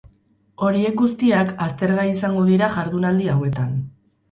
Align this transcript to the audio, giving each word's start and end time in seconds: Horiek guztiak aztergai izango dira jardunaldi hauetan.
Horiek 0.67 0.95
guztiak 1.01 1.51
aztergai 1.67 2.07
izango 2.15 2.49
dira 2.51 2.73
jardunaldi 2.81 3.31
hauetan. 3.37 3.79